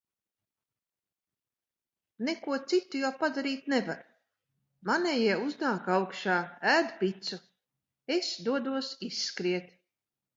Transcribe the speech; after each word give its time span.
Neko 2.29 2.55
citu 2.71 3.01
jau 3.03 3.11
padarīt 3.23 3.67
nevar. 3.73 3.99
Manējie 4.91 5.35
uznāk 5.49 5.91
augšā, 5.97 6.39
ēd 6.71 6.95
picu. 7.03 7.39
Es 8.17 8.31
dodos 8.49 8.91
izskriet. 9.09 9.69